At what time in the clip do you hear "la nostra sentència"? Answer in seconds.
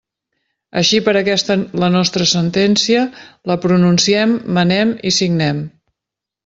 1.83-3.05